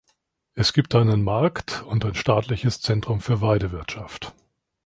Es 0.55 0.73
gibt 0.73 0.95
einen 0.95 1.21
Markt 1.23 1.83
und 1.83 2.03
ein 2.05 2.15
staatliches 2.15 2.81
Zentrum 2.81 3.21
für 3.21 3.39
Weidewirtschaft. 3.41 4.33